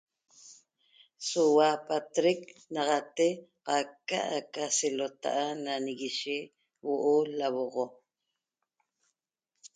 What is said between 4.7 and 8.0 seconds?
selo'ota'a nañigueye huo lahuoxo.